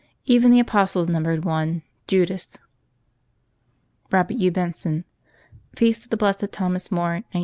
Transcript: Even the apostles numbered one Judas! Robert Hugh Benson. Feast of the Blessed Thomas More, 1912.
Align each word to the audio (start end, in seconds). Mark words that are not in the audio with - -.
Even 0.25 0.49
the 0.49 0.59
apostles 0.59 1.07
numbered 1.07 1.45
one 1.45 1.83
Judas! 2.07 2.57
Robert 4.11 4.39
Hugh 4.39 4.49
Benson. 4.49 5.05
Feast 5.75 6.05
of 6.05 6.09
the 6.09 6.17
Blessed 6.17 6.51
Thomas 6.51 6.89
More, 6.89 7.21
1912. 7.29 7.39